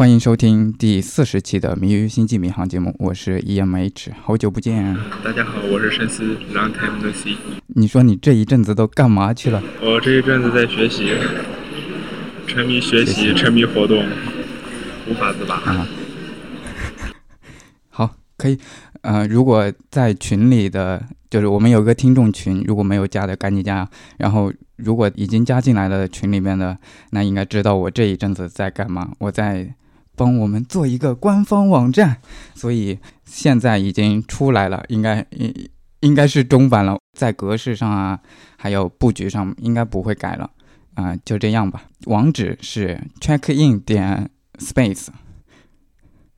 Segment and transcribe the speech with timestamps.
[0.00, 4.96] 欢迎收听第四十期的《谜语星际迷航》节目，我是 EMH，好久不见。
[5.22, 6.22] 大家好，我是深思
[6.54, 7.36] ，Long time no see。
[7.66, 9.62] 你说你这一阵子都干嘛去了？
[9.82, 11.12] 我这一阵子在学习，
[12.46, 14.02] 沉迷学习，沉迷活动，
[15.06, 15.56] 无法自拔。
[15.56, 15.86] 啊，
[17.90, 18.58] 好，可以。
[19.02, 23.86] 呃，如果在群里的，就是我们有个听众群，如果没有加的赶紧加。
[24.16, 26.78] 然后，如果已经加进来的群里面的，
[27.10, 29.10] 那应该知道我这一阵子在干嘛。
[29.18, 29.74] 我在
[30.20, 32.18] 帮我们做一个官方网站，
[32.54, 38.20] 所以现在已经出来了，应该应应该是中版了，在格式上啊，
[38.58, 40.50] 还有布局上应该不会改了。
[40.92, 41.84] 啊，就这样吧。
[42.04, 45.06] 网址是 checkin 点 space。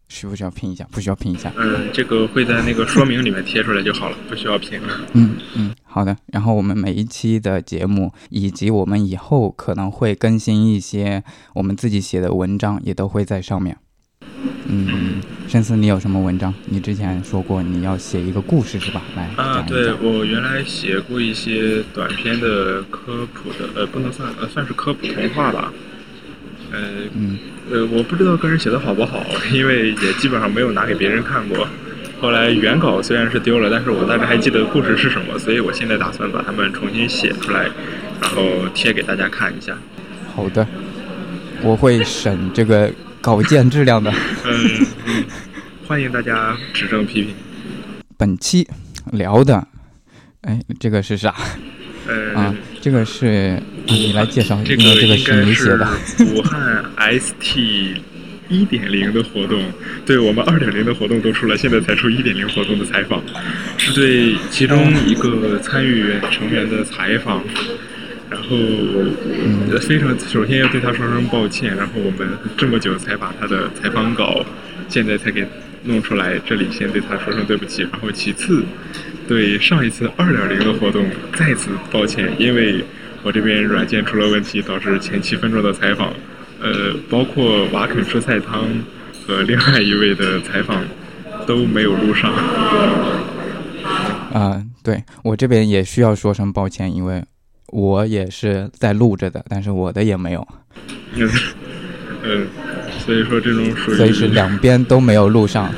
[0.06, 0.86] 需不需要拼一下？
[0.92, 1.52] 不需要拼一下。
[1.56, 4.78] 嗯，这个会在那个说明里面贴出来就好了，不需要拼。
[5.14, 6.16] 嗯嗯，好的。
[6.32, 11.22] 然后我们每一期的节目，以及我们以后可能会更新一些
[11.54, 13.76] 我们自己写的文章，也都会在上面。
[14.66, 16.54] 嗯，深思，你有什么文章？
[16.66, 19.02] 你之前说过你要写一个故事是吧？
[19.14, 25.70] 来啊，对我原来写过一些短篇的科普的，呃，不能算，呃，算是科普童话吧。
[26.72, 26.78] 呃，
[27.14, 27.38] 嗯。
[27.70, 31.66] 呃，我不知道个人写的好不好，因为也基本上没有拿给别人看过。
[32.22, 37.64] 后来原稿虽然是丢了，但是我大概还记得故事是什么，所以我现在打算把它们重新写出来，
[38.20, 39.76] 然后贴给大家看一下。
[40.32, 40.64] 好的，
[41.62, 42.88] 我会审这个
[43.20, 44.08] 稿件质量的。
[44.46, 44.86] 嗯，
[45.88, 47.34] 欢迎大家指正批评。
[48.16, 48.68] 本期
[49.10, 49.66] 聊的，
[50.42, 51.34] 哎，这个是啥？
[52.06, 55.88] 呃啊，这个是你来介绍，这个这个是你写的。
[56.20, 56.84] 武汉
[57.18, 58.00] ST
[58.52, 59.62] 一点零的活动，
[60.04, 63.22] 对我们二点零的活动都出了，现在才出一点零活动的采访，
[63.78, 67.42] 是对其中一个参与成员的采访，
[68.28, 68.48] 然后
[69.80, 74.44] 非常首先要对他说声抱歉，然后我们这么久才把他的采访稿
[74.88, 75.44] 现在才给
[75.84, 78.62] 弄出来，这里先对他说声对不起，然后其次。
[79.28, 82.84] 对上一次二点零的活动再次抱歉，因为
[83.22, 86.12] 我这边软件出了问题，导致前七分钟的采访，
[86.62, 88.64] 呃，包括瓦肯蔬菜汤
[89.26, 90.84] 和另外一位的采访
[91.46, 92.32] 都没有录上。
[94.32, 97.22] 啊，对我这边也需要说声抱歉，因为
[97.66, 100.46] 我也是在录着的，但是我的也没有。
[102.24, 102.46] 嗯，
[103.04, 105.68] 所以说这种属于所以是两边都没有录上。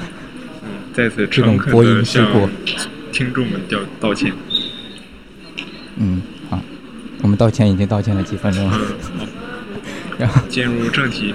[0.63, 2.49] 嗯，再次这种播音事故。
[3.11, 4.33] 听众们道道歉。
[5.97, 6.61] 嗯，好，
[7.23, 8.79] 我们道歉已经道歉了几分钟了。
[10.19, 11.35] 然后进入正题。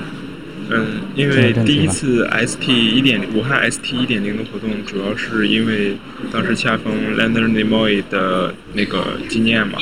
[0.70, 5.98] 嗯，因为第一次 ST 一点武汉 ST 一点零的活动，主要是因为
[6.32, 9.80] 当时恰逢 Leonard Nimoy 的那个纪念嘛，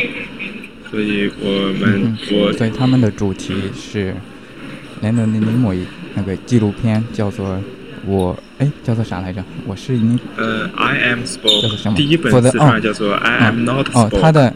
[0.89, 4.15] 所以我们我对他们的主题是
[5.03, 5.79] Leonard Nimoy
[6.15, 7.61] 那个纪录片叫做。
[8.05, 9.43] 我哎，叫做啥来着？
[9.65, 11.97] 我是你呃，I am Spock，叫做什么？
[11.97, 14.15] 第一本自传叫做 I am not Spock。
[14.15, 14.53] 哦，他的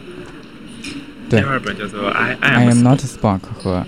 [1.28, 3.84] 对，第二本叫做 I am not Spock 和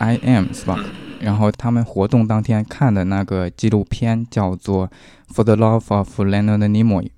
[0.00, 0.84] I am Spock。
[1.20, 4.90] 然后他们活动当天看的那个纪录片叫做
[5.28, 7.10] For the Love of Leonard Nimoy。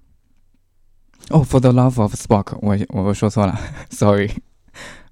[1.30, 3.56] 哦，For the Love of Spock，我我说错了
[3.90, 4.30] ，Sorry。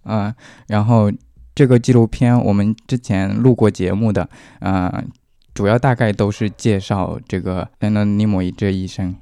[0.02, 0.34] 啊，
[0.66, 1.12] 然后
[1.54, 5.04] 这个纪录片我们之前录过节目的，啊。
[5.52, 9.16] 主要大概都是介绍这个 Leonard Nimoy 这一生，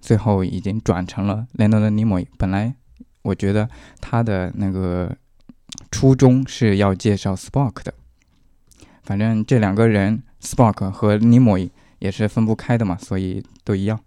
[0.00, 2.26] 最后已经转成了 Leonard Nimoy。
[2.38, 2.74] 本来
[3.22, 3.68] 我觉得
[4.00, 5.14] 他的那个
[5.90, 7.94] 初衷是要介绍 Spock 的，
[9.02, 13.98] 反正这两个人 Spock 和 Nimoy 也是分不开的嘛，所以都一样。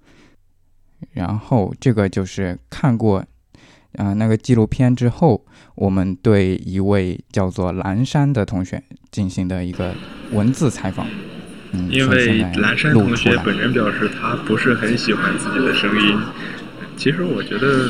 [1.13, 3.25] 然后这个就是看过
[3.93, 5.45] 呃那个纪录片之后，
[5.75, 9.95] 我们对一位叫做蓝山的同学进行的一个
[10.31, 11.07] 文字采访。
[11.71, 16.17] 嗯因为蓝山同学本人表示他不是很喜欢自己的声音。
[16.99, 17.89] 其实我觉得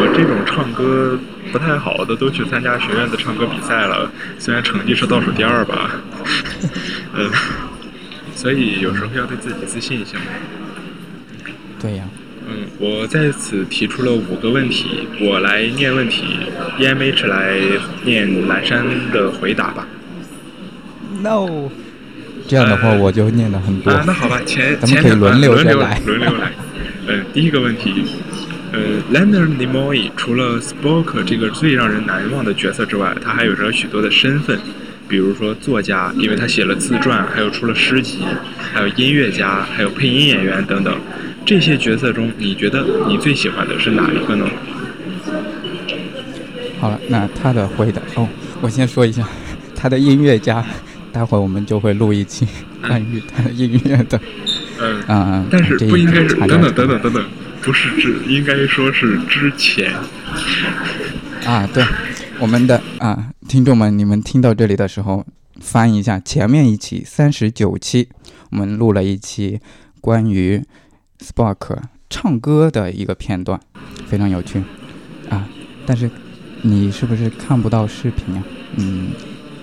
[0.00, 1.16] 我这种唱歌
[1.52, 5.92] 不太好的都去参加学院的唱歌比赛了，虽然成绩是倒数第二吧。
[7.14, 7.30] 嗯，
[8.34, 10.24] 所以有时候要对自己自信一些嘛。
[11.80, 12.04] 对呀。
[12.48, 16.24] 嗯，我在此提出了五个问题，我来念问题
[16.80, 17.60] ，E M H 来
[18.02, 19.86] 念蓝山的回答吧。
[21.22, 21.70] No。
[22.48, 23.92] 这样的话，我就念的很多。
[23.92, 26.50] 啊，那好吧，前咱们可以轮流来，轮流来。
[27.06, 28.04] 嗯，第一个问题，
[28.72, 28.80] 呃
[29.12, 34.58] ，Leonard Nimoy 除了 Spock 这个最让人难忘的角色之外，他还有着许多的身份，
[35.08, 38.18] 比如说作家，因为他写了自传，还有出了诗集，
[38.72, 40.94] 还有音乐家，还有配音演员等等。
[41.46, 44.46] 这些角色中，你觉得你最喜欢的是哪一个呢？
[46.78, 48.28] 好了，那他的回答哦，
[48.60, 49.26] 我先说一下，
[49.74, 50.64] 他的音乐家。
[51.10, 52.46] 待会儿我们就会录一期
[52.86, 54.20] 关于他的音乐的。
[54.78, 57.24] 嗯嗯嗯，但是不应该是查等等掉等等等等，
[57.68, 59.92] 不是之，应该说是之前。
[61.44, 61.84] 啊，对，
[62.40, 65.26] 我们的啊，听众们，你们听到这里的时候，
[65.60, 68.08] 翻一下前面一期三十九期，
[68.52, 69.60] 我们录了一期
[70.00, 70.64] 关于
[71.18, 71.76] Spark
[72.08, 73.60] 唱歌的一个片段，
[74.06, 74.62] 非常有趣
[75.28, 75.46] 啊。
[75.84, 76.10] 但是
[76.62, 78.42] 你是不是看不到视频呀、
[78.76, 79.08] 嗯，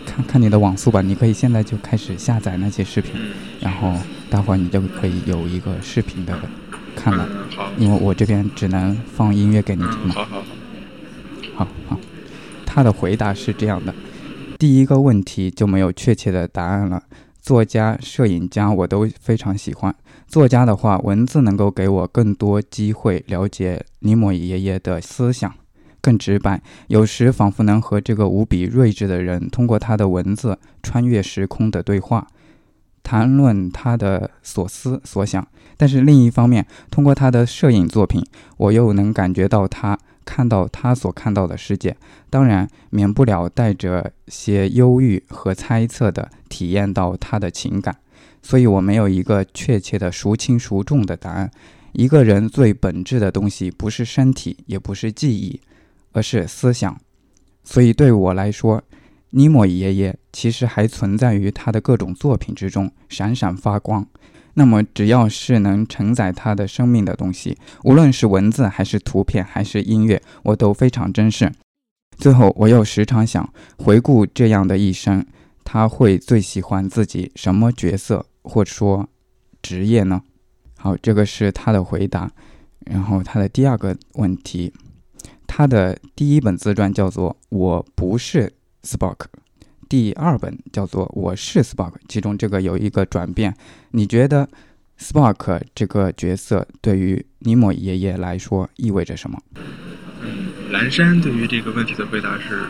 [0.06, 3.14] 看看你的网速吧，你可以现在就开始下载那些视频，
[3.60, 3.98] 然后
[4.30, 6.40] 待会儿你就可以有一个视频的
[6.96, 7.28] 看了，
[7.60, 10.10] 嗯，因为我这边只能放音乐给你听。
[10.10, 10.42] 好好
[11.56, 12.00] 好，好好，
[12.66, 13.94] 他的回答是这样的：
[14.58, 17.04] 第一个问题就没有确切的答案了。
[17.42, 19.94] 作家、摄影家我都非常喜欢。
[20.28, 25.54] 作家的话，文字能够给我更多机会了解尼莫爷爷的思想，
[26.02, 26.60] 更直白。
[26.88, 32.28] 有时仿佛能和这个无比睿智的人通过他的文字穿越时空的对话，
[33.06, 35.48] 谈论他的所思所想。
[35.78, 38.26] 但是另一方面，通过他的摄影作品，
[38.58, 41.96] 我又能感觉到他看到他所看到的世界，
[42.32, 47.96] 当然免不了带着些忧郁和猜测的体验到他的情感，
[48.42, 51.52] 所以我没有一个确切的孰轻孰重的答案。
[51.92, 55.60] 一个人最本质的东西不是身体，也不是记忆，
[56.14, 56.98] 而是思想。
[57.64, 58.82] 所以对我来说，
[59.38, 64.08] 尼莫爷爷其实还存在于他的各种作品之中，闪闪发光。
[64.54, 71.52] 那么，只要是能承载他的生命的东西，无论是文字还是图片还是音乐，我都非常珍视。
[72.18, 75.26] 最后，我又时常想，回顾这样的一生，
[75.66, 79.10] 他会最喜欢自己什么角色，或者说
[79.62, 80.22] 职业呢？
[80.78, 82.32] 好，这个是他的回答。
[82.86, 84.72] 然后他的第二个问题，
[85.46, 88.54] 他的第一本自传叫做《我不是
[88.86, 89.18] Spark》，
[89.90, 93.54] 第二本叫做《我是 Spark》，其中这个有一个转变。
[93.92, 94.48] 你觉得
[95.00, 99.42] Spark 这个角色对于尼莫爷爷来说意味着什么？
[100.22, 102.64] 嗯，蓝山对于这个问题的回答是：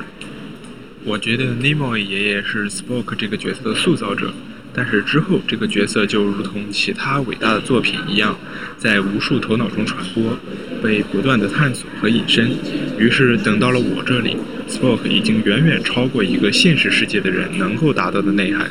[1.04, 4.34] 我觉得尼莫爷爷是 Spark 这个角色的塑造者，
[4.76, 8.38] 但是之后这个角色就如同其他伟大的作品一样，
[8.78, 10.38] 在无数头脑中传播，
[10.84, 12.52] 被不断的探索和引申。
[13.00, 14.36] 于是等到了我这里
[14.68, 18.70] ，Spock 已经远远超过一个现实世界的人能够达到的内涵。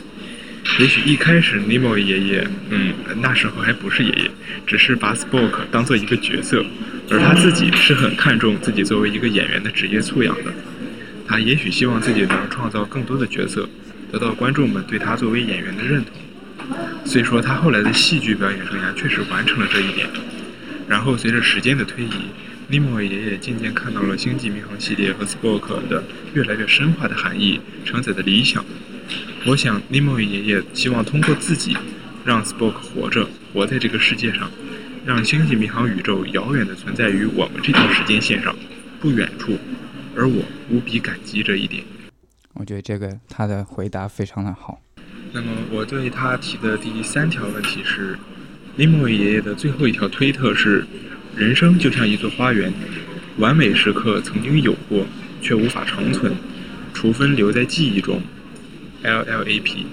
[0.79, 4.31] 也许一开始 NIMO 爷爷，嗯，那时候还不是爷爷，
[4.67, 6.65] 只是把 Spock 当做一个角色，
[7.11, 10.53] 而他自己是很看重自己作为一个演员的职业素养的。
[11.27, 13.69] 他也许希望自己能创造更多的角色，
[14.15, 16.15] 得到观众们对他作为演员的认同。
[17.05, 20.09] 虽说他后来的戏剧表演生涯确实完成了这一点，
[20.89, 22.11] 然后随着时间的推移，
[22.69, 28.65] 尼莫爷爷渐渐看到了星际迷航系列和 Spock 的越来越深化的含义，承载的理想。
[29.47, 31.77] 我想，尼莫爷爷希望通过自己，
[32.25, 34.49] 让 Spock 活着，活在这个世界上，
[35.05, 38.55] 让星际迷航宇宙遥远地存在于我们这条时间线上，
[39.01, 39.59] 不远处。
[40.17, 41.83] 而我无比感激这一点。
[42.55, 44.81] 我觉得这个他的回答非常的好。
[45.33, 48.17] 那么我对他提的第三条问题是，
[48.77, 50.85] 林莫爷爷的最后一条推特是：
[51.37, 52.73] 人生就像一座花园，
[53.39, 55.05] 完美时刻曾经有过，
[55.43, 56.33] 却无法长存，
[56.93, 58.21] 除非留在记忆中。
[59.03, 59.87] L L A P，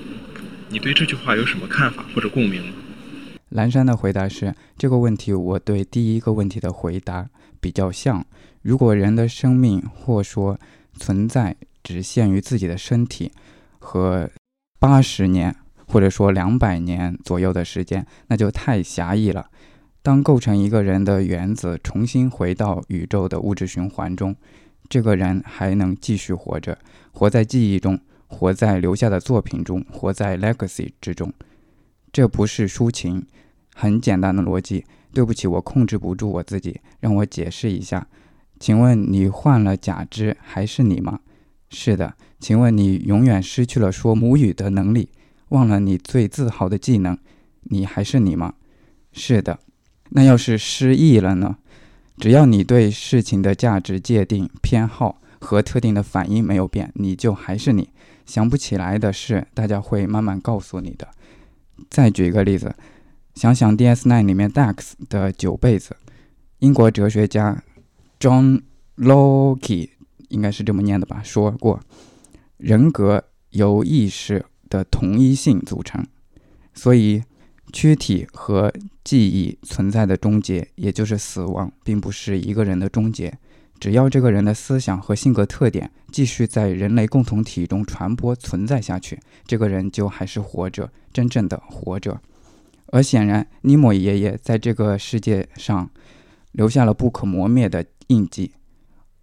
[0.70, 2.74] 你对这句话有什么看法或者共鸣吗？
[3.50, 7.28] 蓝山的回答是：这个问题我对第一个问题的回答
[7.60, 8.26] 比较像。
[8.62, 10.60] 如果人的生命或说
[10.94, 13.32] 存在只限于自己的身体
[13.80, 14.30] 和
[14.80, 15.56] 八十年
[15.88, 19.50] 或者说两百年左右的时间，那就太狭义了。
[20.02, 24.36] 当构成一个人的原子重新回到宇宙的物质循环中，
[24.90, 26.78] 这个人还能继续活着，
[27.12, 31.32] 活在记忆中，活在留下的作品中，活在 legacy 之中。
[32.12, 33.26] 这不是抒情，
[33.76, 34.84] 很简单的逻辑。
[35.14, 38.08] 对不起，我控制不住我自己，让我解释一下。
[38.60, 41.20] 请问你换了假肢还是你吗？
[41.72, 42.14] 是的。
[42.40, 45.10] 请问你永远失去了说母语的能力，
[45.50, 47.18] 忘了你最自豪的技能，
[47.64, 48.54] 你还是你吗？
[49.12, 49.60] 是的。
[50.10, 51.58] 那要是失忆了呢？
[52.18, 57.90] 只要你对事情的价值界定、偏好和特定的反应没有变，你就还是你。
[58.26, 61.08] 想不起来的事，大家会慢慢告诉你的。
[61.90, 62.76] 再举一个例子，
[63.36, 65.96] 想想 DS9 里面 Dax 的九辈子，
[66.60, 67.64] 英国哲学家
[68.20, 68.62] John
[68.98, 69.90] Locke
[70.32, 71.80] 应该是这么念的吧，说过，
[72.58, 76.06] 人格由意识的同一性组成，
[76.74, 77.22] 所以
[77.72, 78.74] 躯体和
[79.04, 83.38] 记忆存在的终结，也就是死亡，并不是一个人的终结。
[83.80, 92.22] 只要这个人的思想和性格特点继续在人类共同体中传播存在下去，这个人就还是活着，真正的活着。
[92.88, 95.90] 而显然，尼莫爷爷在这个世界上
[96.52, 98.52] 留下了不可磨灭的印记。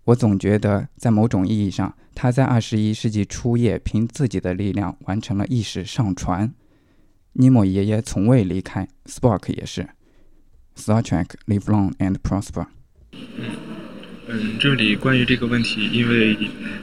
[0.09, 6.51] 我总觉得，在某种意义上，他在二十一世纪初叶凭自己的力量完成了意识上传。
[7.35, 9.87] 尼莫爷爷从未离开，Spock 也是。
[10.75, 12.69] Star Trek live long and prosper。
[14.29, 16.39] 嗯，这里关于这个问题，因为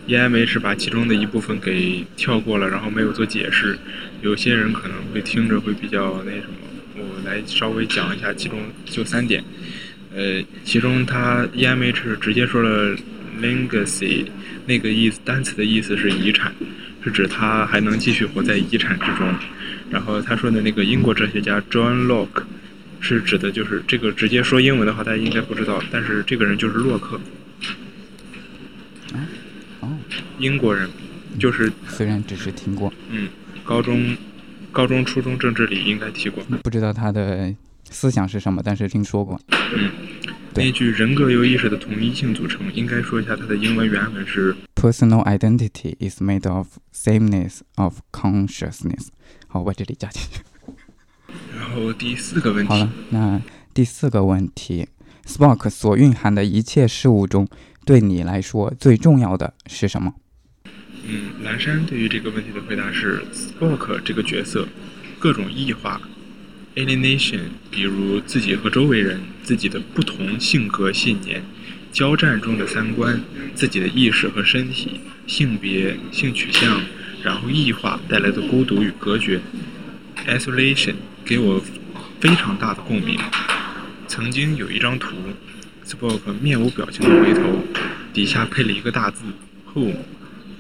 [0.07, 3.79] EMH 把其中的一部分给跳过了，然后没有做解释，
[4.21, 6.53] 有些人可能会听着会比较那什么。
[6.97, 9.43] 我来稍微讲一下其中就三点。
[10.15, 12.95] 呃，其中他 EMH 直接说了
[13.41, 14.25] legacy
[14.65, 16.53] 那个意思，单词的意思是遗产，
[17.03, 19.27] 是指他还能继续活在遗产之中。
[19.89, 22.43] 然后他说的那个英国哲学家 John Locke。
[23.01, 27.19] 是指的，就是这个直接说英文的话，大家应该不知道，但是这个人就是洛克。
[29.13, 29.21] 啊
[29.81, 29.97] 哦，
[30.39, 30.89] 英国人，
[31.37, 33.27] 就是虽然只是听过，嗯，
[33.63, 34.17] 高中、
[34.71, 37.53] 高中、初中政治里应该提过，不知道他的
[37.91, 39.39] 思想是什么，但是听说过。
[39.75, 39.91] 嗯，
[40.55, 49.07] 那句人格由意识的统一性组成，应该说一下它的英文原文是：Personal identity is made of sameness of consciousness。
[49.47, 50.39] 好，我这里加进去。
[51.53, 52.69] 然后第四个问题。
[52.69, 53.41] 好了，那
[53.73, 54.87] 第四个问题
[55.25, 57.45] ，Spock 所蕴含的一切事物中，
[57.85, 60.13] 对你来说最重要的是什么？
[61.05, 64.65] 嗯，蓝山对于这个问题的回答是：Spock 这个角色，
[65.19, 66.01] 各种异化
[66.75, 67.39] ，alienation，
[67.71, 71.43] 比如自己和周围人、自己的不同性格信念、
[71.91, 73.21] 交战中的三观、
[73.53, 76.81] 自己的意识和身体、性别、性取向，
[77.23, 79.41] 然后异化带来的孤独与隔绝
[80.27, 80.95] ，isolation。
[81.25, 81.59] 给我
[82.19, 83.19] 非常大的共鸣。
[84.07, 85.15] 曾经有一张图
[85.83, 87.65] ，Spock 面无表情的回头，
[88.13, 89.23] 底下配了一个大字
[89.73, 89.95] “Home”，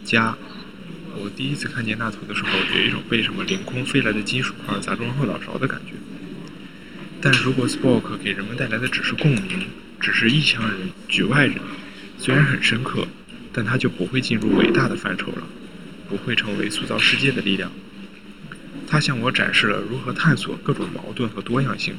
[0.03, 0.35] 家。
[1.17, 5.93] 我第一次看见那图的时候，有一种被什么凌空飞来的金属块砸中后脑勺的感觉。
[7.21, 9.67] 但如果 Spock 给人们带来的只是共鸣，
[9.99, 11.57] 只是异乡人、局外人，
[12.17, 13.07] 虽然很深刻，
[13.51, 15.43] 但他就不会进入伟大的范畴了，
[16.07, 17.71] 不会成为塑造世界的力量。
[18.87, 21.95] 他向我展示了如何探索各种矛盾和多样性，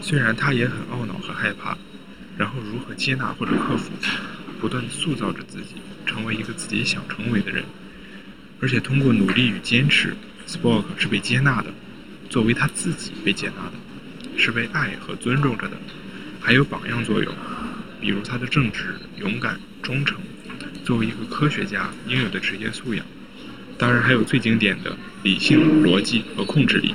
[0.00, 1.78] 虽然他也很懊恼和害怕，
[2.36, 3.92] 然后如何接纳或者克服，
[4.60, 5.74] 不断塑造着自己，
[6.06, 7.62] 成为一个自己想成为的人。
[8.60, 11.70] 而且通过努力与坚持，Spock 是被接纳的，
[12.28, 15.76] 作为他自己被接纳的，是被爱和尊重着的，
[16.40, 17.32] 还有榜样作用，
[18.00, 20.18] 比如他的正直、勇敢、忠诚，
[20.84, 23.04] 作为一个科学家应有的职业素养。
[23.76, 26.94] 当然还有最经典的理性、逻辑和控制力。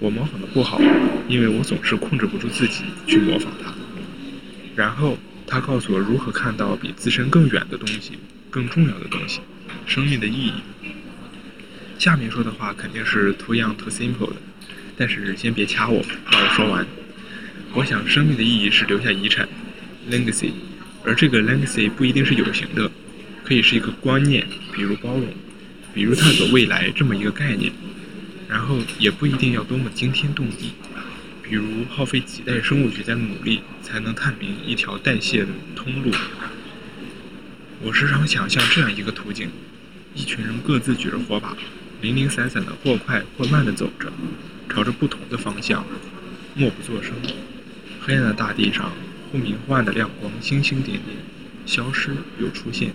[0.00, 0.80] 我模仿的不好，
[1.28, 3.72] 因为我总是控制不住自己去模仿他。
[4.74, 8.18] 然后他告诉我如何看到比自身更远的东西、
[8.50, 9.40] 更重要的东西，
[9.86, 10.52] 生命的意义。
[11.98, 14.36] 下面说的话肯定是 too young too simple 的，
[14.96, 16.86] 但是先别掐我，让我说完。
[17.74, 19.48] 我想生命的意义是留下遗产
[20.10, 20.50] ，legacy，
[21.04, 22.90] 而这个 legacy 不一定是有形的，
[23.44, 25.26] 可以是一个观念，比如包容。
[25.94, 27.70] 比如探索未来这么一个概念，
[28.48, 30.72] 然后也不一定要多么惊天动地，
[31.42, 36.10] 比如耗费几代生物学家的努力才能探明一条代谢的通路。
[37.82, 39.50] 我时常想象这样一个图景：
[40.14, 41.56] 一群人各自举着火把，
[42.00, 44.12] 零零散散的或快或慢的走着，
[44.68, 45.84] 朝着不同的方向，
[46.54, 47.14] 默不作声。
[48.02, 48.92] 黑暗的大地上，
[49.30, 51.16] 忽明忽暗的亮光星星点点，
[51.64, 52.92] 消失又出现，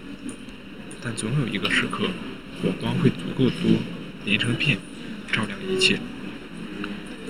[1.01, 2.09] 但总有一个时刻。
[2.61, 3.71] 火光会足够多，
[4.25, 4.79] 连成片，
[5.31, 5.99] 照亮一切。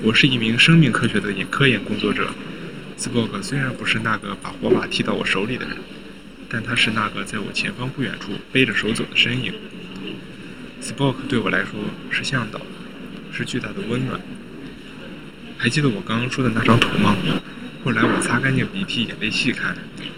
[0.02, 2.30] 我是一名生命科学的研科研工作者。
[2.98, 5.78] Spock 虽然不是那个把火把踢到我手里的人，
[6.50, 9.54] 但他是那个在我前方不远处背着手走的身影。
[10.88, 11.72] Spock 对我来说
[12.10, 12.62] 是向导，
[13.34, 14.22] 是巨大的温暖。
[15.58, 17.14] 还记得我刚刚说的那张图吗？
[17.84, 19.76] 后来我擦干净鼻涕，眼泪细看，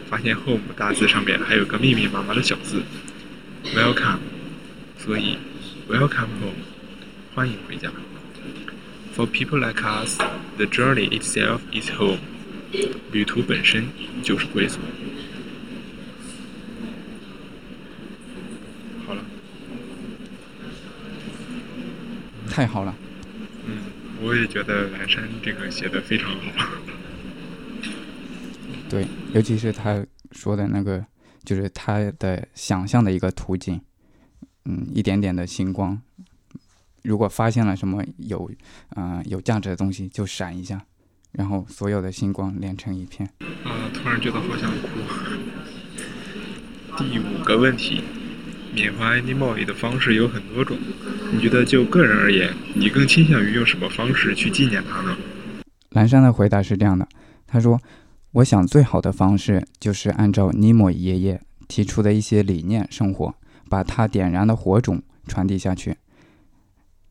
[0.07, 2.83] 发现 Home 大字上面还有个密密麻麻的小字
[3.73, 4.19] ：Welcome。
[4.99, 5.37] 所以
[5.89, 6.61] ，Welcome home，
[7.33, 7.89] 欢迎回家。
[9.17, 10.17] For people like us,
[10.57, 12.19] the journey itself is home。
[13.11, 13.87] 旅途本身
[14.21, 14.77] 就是归宿。
[19.07, 19.23] 好了。
[22.59, 22.93] 太好了。
[23.65, 23.77] 嗯，
[24.21, 26.67] 我也觉得蓝山这个写的非常好。
[28.89, 31.05] 对，尤其是他说的那个，
[31.45, 33.79] 就是他的想象的一个图景。
[34.65, 36.01] 嗯，一点点的星光，
[37.01, 38.51] 如果发现了什么有，
[38.97, 40.83] 嗯，有价值的东西，就闪一下，
[41.31, 43.25] 然后所有的星光连成一片。
[43.63, 44.89] 啊，突然觉得好想哭。
[46.99, 48.03] 第五个问题，
[48.73, 50.77] 缅怀 Nimoy 的方式有很多种，
[51.33, 55.17] 你觉得就个人而言，你更倾向于用什么方式去纪念他呢？
[55.89, 57.07] 蓝山的回答是这样的，
[57.47, 57.81] 他说
[58.33, 63.33] ：“我想最好的方式就是按照尼莫爷爷提出的一些理念生活，
[63.67, 65.95] 把他点燃的火种传递下去。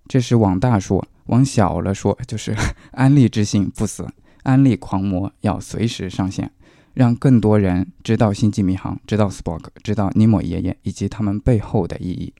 [0.06, 2.54] 这是往大说，往小了说就是
[2.92, 4.06] 安利之心不死，
[4.44, 6.50] 安利狂魔要随时上线，
[6.98, 12.34] 让更多人知道星际迷航，知道 Spock，知道尼莫爷爷以及他们背后的意义。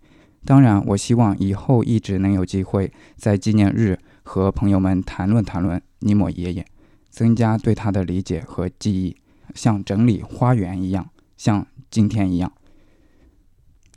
[0.44, 6.66] 当然，我希望以后一直能有机会在纪念日和朋友们谈论谈论。”尼莫爷爷，
[7.08, 9.16] 增加对他的理解和记忆，
[9.54, 12.52] 像整理花园一样，像今天一样。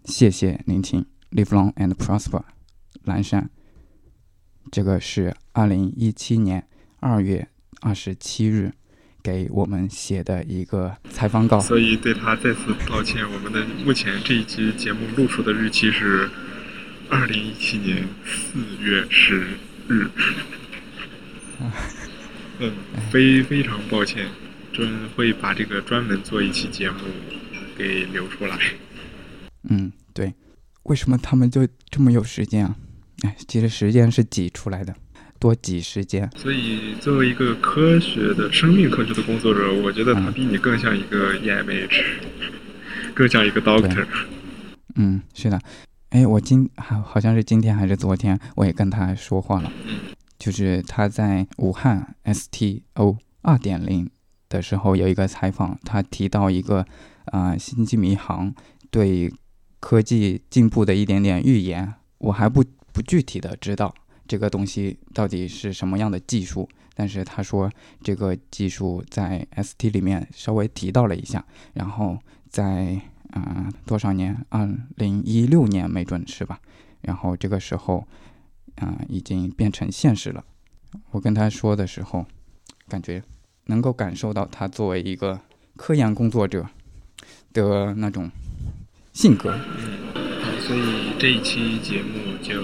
[0.06, 2.44] 谢谢聆听，Live long and prosper，
[3.04, 3.50] 蓝山。
[4.72, 6.68] 这个是二零一七年
[7.00, 7.48] 二月
[7.80, 8.72] 二十七日
[9.24, 13.24] 给我们写的一个采访稿，所以对他再次道歉。
[13.32, 16.30] 我们的目前这一期节目录出的日期是
[17.10, 19.46] 二零一七年四月十
[19.88, 20.10] 日。
[22.60, 22.72] 嗯，
[23.12, 24.28] 非非常抱歉，
[24.72, 26.98] 专会把这个专门做一期节目
[27.78, 28.58] 给留出来。
[29.70, 30.34] 嗯，对，
[30.84, 32.76] 为什么他们就这么有时间啊？
[33.24, 34.96] 哎，其实时间是挤出来的，
[35.42, 36.30] 多挤时间。
[36.38, 42.04] 所以，作为一个科学的生命科学的工作者，我觉得他比你更像一个 EMH，
[43.16, 44.06] 更像一个 Doctor。
[44.96, 45.60] 嗯，是的。
[46.12, 49.74] 哎，我今好好像是今天还是昨天，我也跟他说话了。
[50.38, 54.10] 就是他在武汉 STO 二点零
[54.48, 56.86] 的时候有一个采访，他提到一个
[57.26, 58.54] 啊星际迷航
[58.92, 59.34] 对
[59.80, 63.96] 科技进步的一点点预言，我还不不具体的知道
[64.32, 67.70] 这个东西到底是什么样的技术，但是他说
[68.02, 72.18] 这个技术在 ST 里面稍微提到了一下，然后
[72.50, 72.98] 在
[73.32, 76.62] 啊多少年，二零一六年没准是吧？
[77.02, 78.08] 然后这个时候。
[78.76, 80.44] 啊，已经变成现实了。
[81.12, 82.26] 我跟他说的时候，
[82.88, 83.22] 感觉
[83.66, 85.40] 能够感受到他作为一个
[85.76, 86.66] 科研工作者
[87.52, 88.32] 的那种
[89.12, 89.54] 性格。
[89.54, 92.64] 嗯，所以这一期节目就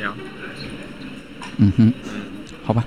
[0.00, 0.16] 样。
[1.58, 1.92] 嗯哼，
[2.64, 2.84] 好吧，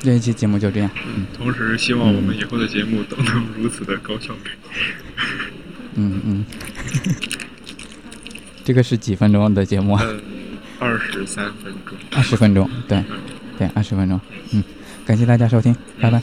[0.00, 0.90] 这一期节目就这样。
[1.16, 4.50] 嗯，同时希望我们以后的节目都能如此的高效率。
[5.94, 6.44] 嗯嗯。
[8.64, 9.94] 这个是几分钟的节目？
[9.96, 10.20] 嗯，
[10.78, 11.96] 二十三分钟。
[12.12, 13.02] 二十分钟，对，
[13.58, 14.20] 对，二十分钟。
[14.52, 14.62] 嗯，
[15.04, 16.22] 感谢大家收听，拜拜。